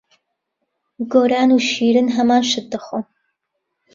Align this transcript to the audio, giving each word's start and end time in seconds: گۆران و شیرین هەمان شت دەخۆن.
گۆران 1.13 1.49
و 1.55 1.57
شیرین 1.69 2.07
هەمان 2.15 2.43
شت 2.51 2.65
دەخۆن. 2.71 3.03